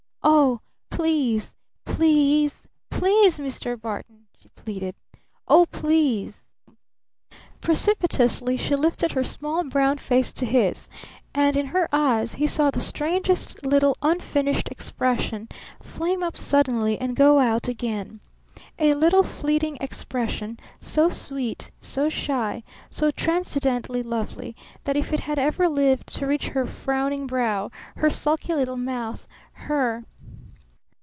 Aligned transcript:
Oh, 0.23 0.59
please 1.03 1.55
please 1.83 2.67
please, 2.91 3.39
Mr. 3.39 3.79
Barton!" 3.81 4.27
she 4.39 4.49
pleaded. 4.49 4.93
"Oh, 5.47 5.65
please!" 5.65 6.53
Precipitously 7.59 8.55
she 8.55 8.75
lifted 8.75 9.13
her 9.13 9.23
small 9.23 9.63
brown 9.63 9.97
face 9.97 10.31
to 10.33 10.45
his, 10.45 10.87
and 11.33 11.57
in 11.57 11.67
her 11.67 11.89
eyes 11.91 12.35
he 12.35 12.45
saw 12.45 12.69
the 12.69 12.79
strangest 12.79 13.65
little 13.65 13.95
unfinished 14.03 14.69
expression 14.69 15.49
flame 15.81 16.21
up 16.21 16.37
suddenly 16.37 16.99
and 16.99 17.15
go 17.15 17.39
out 17.39 17.67
again, 17.67 18.19
a 18.77 18.93
little 18.93 19.23
fleeting 19.23 19.77
expression 19.81 20.59
so 20.79 21.09
sweet, 21.09 21.71
so 21.81 22.09
shy, 22.09 22.63
so 22.91 23.09
transcendently 23.09 24.03
lovely, 24.03 24.55
that 24.83 24.97
if 24.97 25.13
it 25.13 25.21
had 25.21 25.39
ever 25.39 25.67
lived 25.67 26.07
to 26.13 26.27
reach 26.27 26.49
her 26.49 26.65
frowning 26.67 27.25
brow, 27.25 27.71
her 27.97 28.09
sulky 28.09 28.53
little 28.53 28.77
mouth, 28.77 29.27
her 29.53 30.05